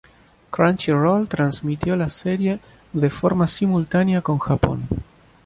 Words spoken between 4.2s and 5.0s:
con Japón.